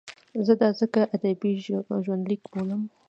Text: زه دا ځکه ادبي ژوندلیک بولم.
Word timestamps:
زه 0.45 0.53
دا 0.61 0.69
ځکه 0.79 0.99
ادبي 1.15 1.51
ژوندلیک 2.05 2.41
بولم. 2.51 2.81